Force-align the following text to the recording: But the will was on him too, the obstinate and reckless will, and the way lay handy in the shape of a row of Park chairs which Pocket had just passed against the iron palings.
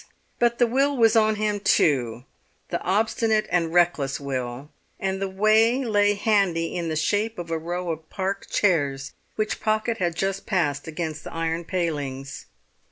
But 0.39 0.57
the 0.57 0.65
will 0.65 0.97
was 0.97 1.15
on 1.15 1.35
him 1.35 1.59
too, 1.59 2.23
the 2.69 2.81
obstinate 2.81 3.45
and 3.51 3.71
reckless 3.71 4.19
will, 4.19 4.71
and 4.99 5.21
the 5.21 5.29
way 5.29 5.85
lay 5.85 6.15
handy 6.15 6.75
in 6.75 6.89
the 6.89 6.95
shape 6.95 7.37
of 7.37 7.51
a 7.51 7.59
row 7.59 7.91
of 7.91 8.09
Park 8.09 8.49
chairs 8.49 9.13
which 9.35 9.61
Pocket 9.61 9.99
had 9.99 10.15
just 10.15 10.47
passed 10.47 10.87
against 10.87 11.23
the 11.23 11.31
iron 11.31 11.65
palings. 11.65 12.47